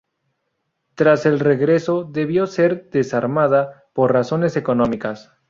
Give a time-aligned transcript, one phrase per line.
[0.95, 5.31] Tras el regreso debió ser desarmada por razones económicas.